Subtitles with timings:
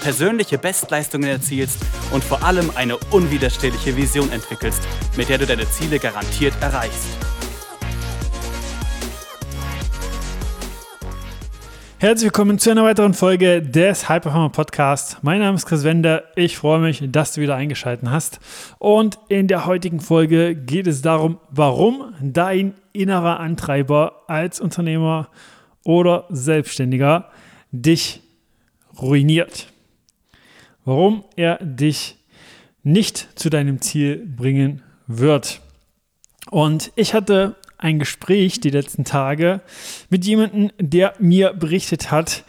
[0.00, 1.78] persönliche Bestleistungen erzielst
[2.12, 4.82] und vor allem eine unwiderstehliche Vision entwickelst,
[5.16, 7.08] mit der du deine Ziele garantiert erreichst.
[12.00, 15.16] Herzlich willkommen zu einer weiteren Folge des High Performer Podcasts.
[15.22, 16.22] Mein Name ist Chris Wender.
[16.36, 18.38] Ich freue mich, dass du wieder eingeschaltet hast.
[18.78, 25.28] Und in der heutigen Folge geht es darum, warum dein innerer Antreiber als Unternehmer
[25.82, 27.32] oder Selbstständiger
[27.72, 28.22] dich
[29.02, 29.72] ruiniert
[30.88, 32.16] warum er dich
[32.82, 35.60] nicht zu deinem Ziel bringen wird.
[36.50, 39.60] Und ich hatte ein Gespräch die letzten Tage
[40.08, 42.42] mit jemandem, der mir berichtet hat,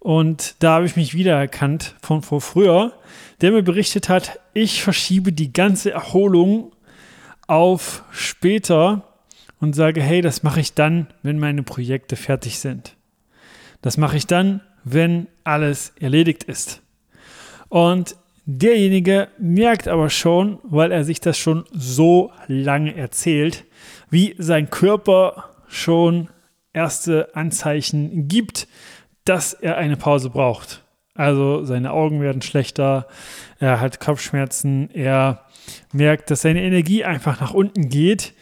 [0.00, 2.92] und da habe ich mich wiedererkannt von vor früher,
[3.40, 6.72] der mir berichtet hat, ich verschiebe die ganze Erholung
[7.46, 9.14] auf später
[9.60, 12.96] und sage, hey, das mache ich dann, wenn meine Projekte fertig sind.
[13.80, 16.82] Das mache ich dann, wenn alles erledigt ist.
[17.68, 18.16] Und
[18.46, 23.64] derjenige merkt aber schon, weil er sich das schon so lange erzählt,
[24.10, 26.28] wie sein Körper schon
[26.72, 28.68] erste Anzeichen gibt,
[29.24, 30.82] dass er eine Pause braucht.
[31.14, 33.08] Also seine Augen werden schlechter,
[33.58, 35.44] er hat Kopfschmerzen, er
[35.92, 38.34] merkt, dass seine Energie einfach nach unten geht,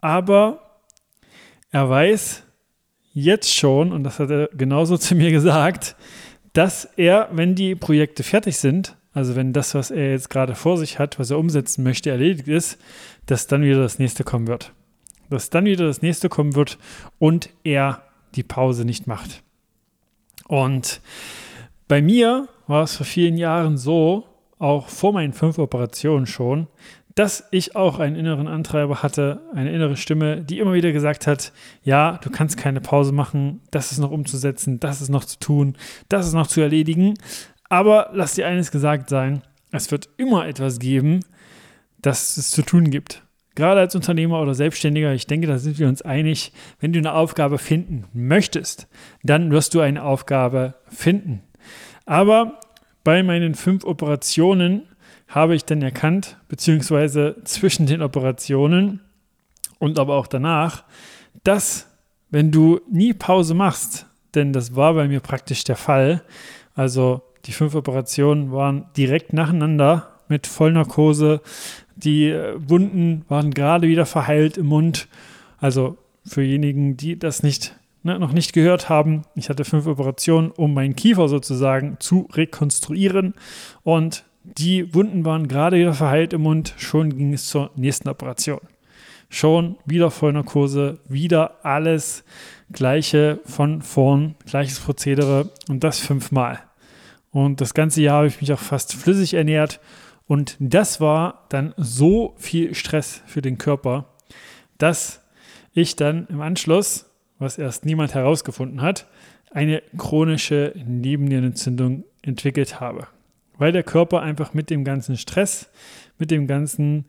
[0.00, 0.80] aber
[1.70, 2.42] er weiß
[3.12, 5.96] jetzt schon, und das hat er genauso zu mir gesagt,
[6.54, 10.78] dass er, wenn die Projekte fertig sind, also wenn das, was er jetzt gerade vor
[10.78, 12.78] sich hat, was er umsetzen möchte, erledigt ist,
[13.26, 14.72] dass dann wieder das nächste kommen wird.
[15.30, 16.78] Dass dann wieder das nächste kommen wird
[17.18, 18.02] und er
[18.34, 19.42] die Pause nicht macht.
[20.46, 21.00] Und
[21.88, 24.26] bei mir war es vor vielen Jahren so,
[24.58, 26.68] auch vor meinen fünf Operationen schon,
[27.14, 31.52] dass ich auch einen inneren Antreiber hatte, eine innere Stimme, die immer wieder gesagt hat,
[31.82, 35.76] ja, du kannst keine Pause machen, das ist noch umzusetzen, das ist noch zu tun,
[36.08, 37.14] das ist noch zu erledigen.
[37.68, 41.20] Aber lass dir eines gesagt sein, es wird immer etwas geben,
[42.02, 43.22] das es zu tun gibt.
[43.54, 47.14] Gerade als Unternehmer oder Selbstständiger, ich denke, da sind wir uns einig, wenn du eine
[47.14, 48.88] Aufgabe finden möchtest,
[49.22, 51.42] dann wirst du eine Aufgabe finden.
[52.04, 52.58] Aber
[53.04, 54.82] bei meinen fünf Operationen
[55.28, 59.00] habe ich dann erkannt, beziehungsweise zwischen den Operationen
[59.78, 60.84] und aber auch danach,
[61.42, 61.90] dass
[62.30, 66.22] wenn du nie Pause machst, denn das war bei mir praktisch der Fall,
[66.74, 71.40] also die fünf Operationen waren direkt nacheinander mit Vollnarkose,
[71.96, 75.08] die äh, Wunden waren gerade wieder verheilt im Mund,
[75.58, 80.50] also für diejenigen, die das nicht ne, noch nicht gehört haben, ich hatte fünf Operationen,
[80.50, 83.34] um meinen Kiefer sozusagen zu rekonstruieren
[83.82, 88.60] und die Wunden waren gerade wieder verheilt im Mund, schon ging es zur nächsten Operation.
[89.30, 92.24] Schon wieder Vollnarkose, wieder alles
[92.70, 96.60] gleiche von vorn, gleiches Prozedere und das fünfmal.
[97.30, 99.80] Und das ganze Jahr habe ich mich auch fast flüssig ernährt
[100.26, 104.06] und das war dann so viel Stress für den Körper,
[104.78, 105.22] dass
[105.72, 107.06] ich dann im Anschluss,
[107.38, 109.06] was erst niemand herausgefunden hat,
[109.50, 113.08] eine chronische Nebennierenentzündung entwickelt habe
[113.64, 115.70] weil der Körper einfach mit dem ganzen Stress,
[116.18, 117.06] mit den ganzen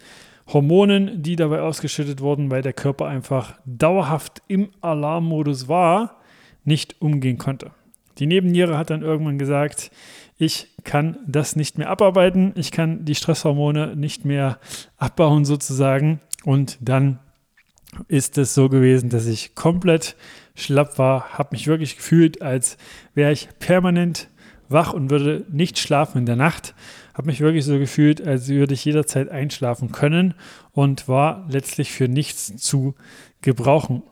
[0.47, 6.21] Hormonen, die dabei ausgeschüttet wurden, weil der Körper einfach dauerhaft im Alarmmodus war,
[6.63, 7.71] nicht umgehen konnte.
[8.19, 9.91] Die Nebenniere hat dann irgendwann gesagt,
[10.37, 14.57] ich kann das nicht mehr abarbeiten, ich kann die Stresshormone nicht mehr
[14.95, 17.19] abbauen sozusagen und dann
[18.07, 20.15] ist es so gewesen, dass ich komplett
[20.55, 22.77] schlapp war, habe mich wirklich gefühlt, als
[23.13, 24.29] wäre ich permanent
[24.69, 26.73] wach und würde nicht schlafen in der Nacht.
[27.13, 30.33] Habe mich wirklich so gefühlt, als würde ich jederzeit einschlafen können
[30.71, 32.95] und war letztlich für nichts zu
[33.41, 34.03] gebrauchen.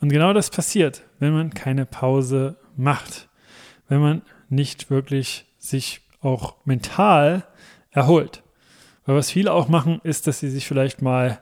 [0.00, 3.28] Und genau das passiert, wenn man keine Pause macht,
[3.88, 7.44] wenn man nicht wirklich sich auch mental
[7.90, 8.42] erholt.
[9.04, 11.40] Weil was viele auch machen, ist, dass sie sich vielleicht mal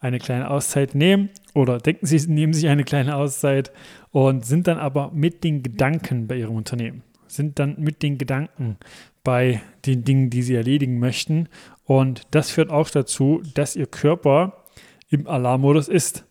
[0.00, 3.70] eine kleine Auszeit nehmen oder denken sie, nehmen sich eine kleine Auszeit
[4.12, 8.78] und sind dann aber mit den Gedanken bei ihrem Unternehmen sind dann mit den Gedanken
[9.22, 11.48] bei den Dingen, die sie erledigen möchten.
[11.84, 14.64] Und das führt auch dazu, dass ihr Körper
[15.08, 16.26] im Alarmmodus ist.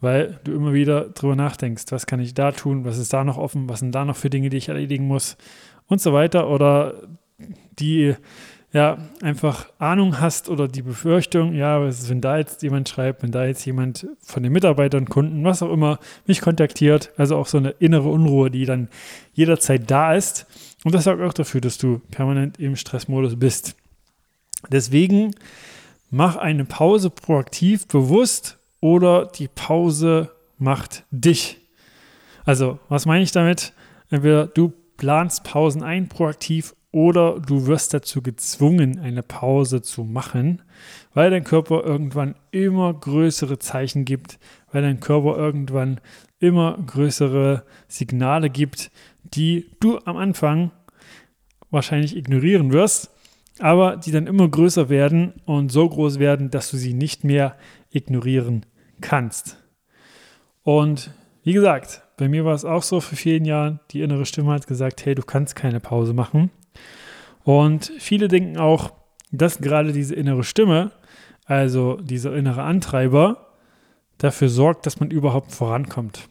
[0.00, 3.38] Weil du immer wieder drüber nachdenkst, was kann ich da tun, was ist da noch
[3.38, 5.36] offen, was sind da noch für Dinge, die ich erledigen muss
[5.86, 6.48] und so weiter.
[6.48, 6.94] Oder
[7.78, 8.14] die
[8.72, 13.44] ja, einfach Ahnung hast oder die Befürchtung, ja, wenn da jetzt jemand schreibt, wenn da
[13.44, 17.70] jetzt jemand von den Mitarbeitern, Kunden, was auch immer, mich kontaktiert, also auch so eine
[17.70, 18.88] innere Unruhe, die dann
[19.34, 20.46] jederzeit da ist.
[20.84, 23.76] Und das sorgt auch dafür, dass du permanent im Stressmodus bist.
[24.70, 25.34] Deswegen
[26.10, 31.58] mach eine Pause proaktiv bewusst oder die Pause macht dich.
[32.44, 33.74] Also, was meine ich damit?
[34.08, 40.62] Entweder du planst Pausen ein proaktiv oder du wirst dazu gezwungen, eine Pause zu machen,
[41.14, 44.38] weil dein Körper irgendwann immer größere Zeichen gibt,
[44.70, 46.00] weil dein Körper irgendwann
[46.38, 48.90] immer größere Signale gibt,
[49.24, 50.70] die du am Anfang
[51.70, 53.10] wahrscheinlich ignorieren wirst,
[53.58, 57.56] aber die dann immer größer werden und so groß werden, dass du sie nicht mehr
[57.90, 58.66] ignorieren
[59.00, 59.56] kannst.
[60.62, 61.10] Und
[61.42, 64.66] wie gesagt, bei mir war es auch so vor vielen Jahren, die innere Stimme hat
[64.66, 66.50] gesagt, hey, du kannst keine Pause machen.
[67.44, 68.92] Und viele denken auch,
[69.30, 70.92] dass gerade diese innere Stimme,
[71.44, 73.48] also dieser innere Antreiber,
[74.18, 76.28] dafür sorgt, dass man überhaupt vorankommt.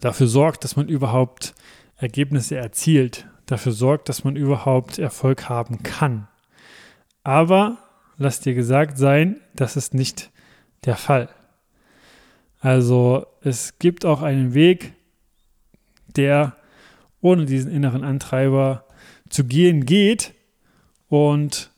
[0.00, 1.54] Dafür sorgt, dass man überhaupt
[1.96, 3.26] Ergebnisse erzielt.
[3.46, 6.28] Dafür sorgt, dass man überhaupt Erfolg haben kann.
[7.24, 7.78] Aber
[8.16, 10.30] lass dir gesagt sein, das ist nicht
[10.84, 11.28] der Fall.
[12.60, 14.92] Also es gibt auch einen Weg,
[16.16, 16.56] der
[17.20, 18.84] ohne diesen inneren Antreiber
[19.28, 20.34] zu gehen geht
[21.08, 21.70] und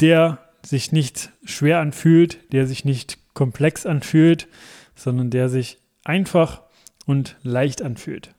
[0.00, 4.48] der sich nicht schwer anfühlt, der sich nicht komplex anfühlt,
[4.94, 6.62] sondern der sich einfach
[7.06, 8.34] und leicht anfühlt.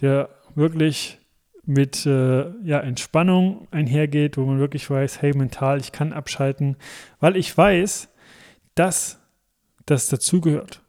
[0.00, 1.18] Der wirklich
[1.64, 6.76] mit äh, ja, Entspannung einhergeht, wo man wirklich weiß, hey, mental, ich kann abschalten,
[7.20, 8.08] weil ich weiß,
[8.74, 9.18] dass
[9.84, 10.82] das dazugehört,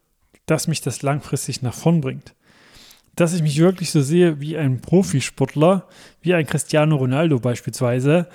[0.46, 2.34] dass mich das langfristig nach vorn bringt
[3.20, 5.86] dass ich mich wirklich so sehe wie ein Profisportler,
[6.22, 8.28] wie ein Cristiano Ronaldo beispielsweise,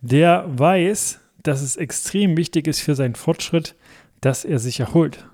[0.00, 3.76] der weiß, dass es extrem wichtig ist für seinen Fortschritt,
[4.20, 5.26] dass er sich erholt.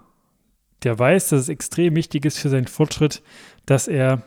[0.82, 3.22] Der weiß, dass es extrem wichtig ist für seinen Fortschritt,
[3.64, 4.24] dass er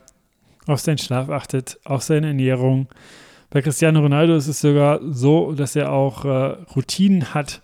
[0.66, 2.88] auf seinen Schlaf achtet, auf seine Ernährung.
[3.52, 7.62] Bei Cristiano Ronaldo ist es sogar so, dass er auch äh, Routinen hat,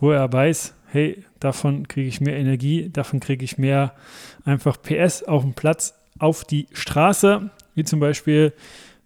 [0.00, 3.94] wo er weiß, hey, davon kriege ich mehr Energie, davon kriege ich mehr
[4.44, 8.52] einfach PS auf dem Platz, auf die Straße, wie zum Beispiel,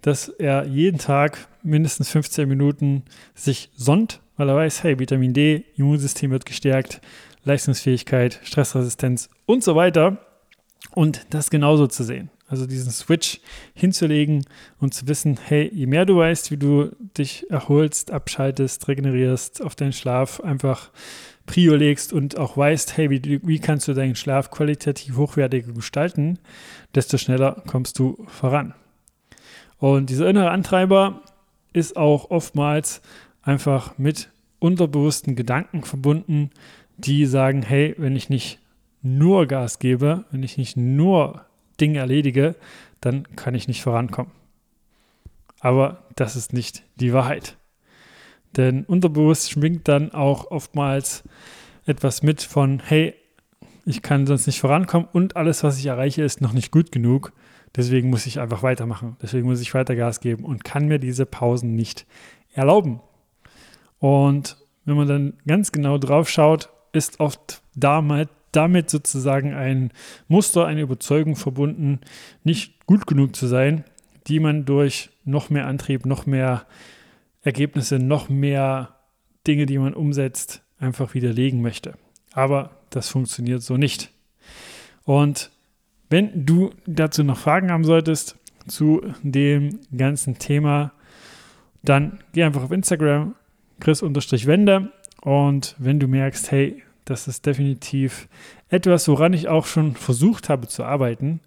[0.00, 3.04] dass er jeden Tag mindestens 15 Minuten
[3.34, 7.00] sich sonnt, weil er weiß, hey, Vitamin D, Immunsystem wird gestärkt,
[7.44, 10.18] Leistungsfähigkeit, Stressresistenz und so weiter.
[10.94, 12.30] Und das genauso zu sehen.
[12.48, 13.40] Also diesen Switch
[13.72, 14.44] hinzulegen
[14.78, 19.74] und zu wissen, hey, je mehr du weißt, wie du dich erholst, abschaltest, regenerierst, auf
[19.74, 20.90] deinen Schlaf einfach
[21.46, 26.38] Prio legst und auch weißt, hey, wie, wie kannst du deinen Schlaf qualitativ hochwertiger gestalten,
[26.94, 28.74] desto schneller kommst du voran.
[29.78, 31.22] Und dieser innere Antreiber
[31.72, 33.02] ist auch oftmals
[33.42, 36.50] einfach mit unterbewussten Gedanken verbunden,
[36.96, 38.60] die sagen, hey, wenn ich nicht
[39.02, 41.44] nur Gas gebe, wenn ich nicht nur
[41.80, 42.54] Dinge erledige,
[43.00, 44.30] dann kann ich nicht vorankommen.
[45.58, 47.56] Aber das ist nicht die Wahrheit.
[48.56, 51.24] Denn unterbewusst schwingt dann auch oftmals
[51.86, 53.14] etwas mit von, hey,
[53.84, 57.32] ich kann sonst nicht vorankommen und alles, was ich erreiche, ist noch nicht gut genug.
[57.74, 59.16] Deswegen muss ich einfach weitermachen.
[59.22, 62.06] Deswegen muss ich weiter Gas geben und kann mir diese Pausen nicht
[62.52, 63.00] erlauben.
[63.98, 69.90] Und wenn man dann ganz genau drauf schaut, ist oft damit, damit sozusagen ein
[70.28, 72.00] Muster, eine Überzeugung verbunden,
[72.44, 73.84] nicht gut genug zu sein,
[74.26, 76.66] die man durch noch mehr Antrieb, noch mehr
[77.42, 78.96] Ergebnisse, noch mehr
[79.46, 81.94] Dinge, die man umsetzt, einfach widerlegen möchte.
[82.32, 84.10] Aber das funktioniert so nicht.
[85.04, 85.50] Und
[86.10, 90.92] wenn du dazu noch Fragen haben solltest zu dem ganzen Thema,
[91.82, 93.34] dann geh einfach auf Instagram,
[93.80, 94.92] chris-wende.
[95.22, 98.28] Und wenn du merkst, hey, das ist definitiv
[98.68, 101.40] etwas, woran ich auch schon versucht habe zu arbeiten,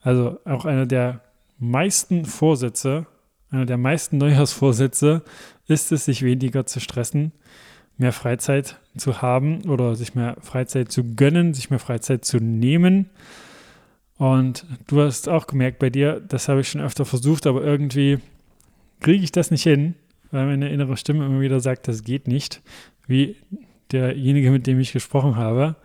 [0.00, 1.20] also auch einer der
[1.58, 3.06] meisten Vorsätze,
[3.54, 5.22] einer der meisten Neujahrsvorsätze
[5.66, 7.32] ist es, sich weniger zu stressen,
[7.96, 13.10] mehr Freizeit zu haben oder sich mehr Freizeit zu gönnen, sich mehr Freizeit zu nehmen.
[14.16, 18.18] Und du hast auch gemerkt bei dir, das habe ich schon öfter versucht, aber irgendwie
[19.00, 19.94] kriege ich das nicht hin,
[20.30, 22.62] weil meine innere Stimme immer wieder sagt, das geht nicht,
[23.06, 23.36] wie
[23.92, 25.76] derjenige, mit dem ich gesprochen habe.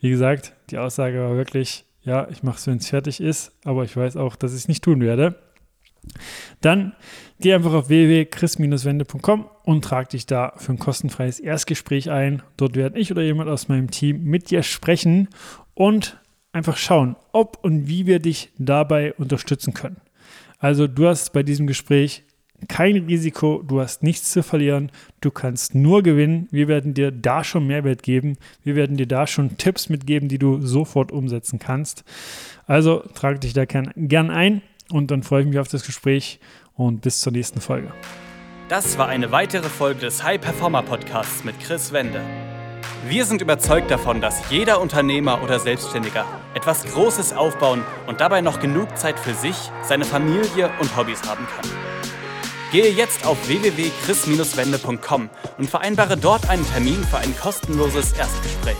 [0.00, 3.84] Wie gesagt, die Aussage war wirklich, ja, ich mache es, wenn es fertig ist, aber
[3.84, 5.36] ich weiß auch, dass ich es nicht tun werde.
[6.60, 6.94] Dann
[7.40, 12.42] geh einfach auf www.chris-wende.com und trag dich da für ein kostenfreies Erstgespräch ein.
[12.56, 15.28] Dort werde ich oder jemand aus meinem Team mit dir sprechen
[15.74, 16.18] und
[16.52, 19.96] einfach schauen, ob und wie wir dich dabei unterstützen können.
[20.58, 22.22] Also du hast bei diesem Gespräch
[22.68, 26.48] kein Risiko, du hast nichts zu verlieren, du kannst nur gewinnen.
[26.50, 28.38] Wir werden dir da schon Mehrwert geben.
[28.62, 32.04] Wir werden dir da schon Tipps mitgeben, die du sofort umsetzen kannst.
[32.66, 36.40] Also trag dich da gern, gern ein und dann freue ich mich auf das Gespräch
[36.74, 37.92] und bis zur nächsten Folge.
[38.68, 42.22] Das war eine weitere Folge des High Performer Podcasts mit Chris Wende.
[43.06, 46.24] Wir sind überzeugt davon, dass jeder Unternehmer oder Selbstständiger
[46.54, 51.46] etwas Großes aufbauen und dabei noch genug Zeit für sich, seine Familie und Hobbys haben
[51.46, 51.70] kann.
[52.72, 58.76] Gehe jetzt auf www.chris-wende.com und vereinbare dort einen Termin für ein kostenloses Erstgespräch.